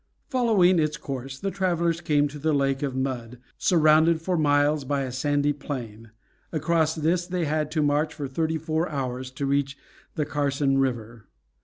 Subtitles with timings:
[0.31, 5.01] Following its course the travelers came to a lake of mud, surrounded for miles by
[5.03, 6.09] a sandy plain.
[6.51, 9.77] Across this they had to march for thirty four hours to reach
[10.15, 11.27] the Carson River.